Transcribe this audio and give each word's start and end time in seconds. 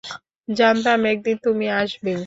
জানতাম 0.47 0.99
একদিন 1.05 1.35
তুমি 1.43 1.65
আসবেই। 1.73 2.19